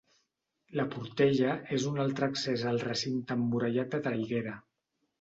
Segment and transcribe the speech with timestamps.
[0.79, 4.61] La Portella és un altre accés al recinte emmurallat de Traiguera.